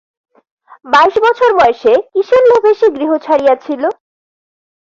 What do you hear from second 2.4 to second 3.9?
লোভে সে গৃহ ছাড়িয়ছিল?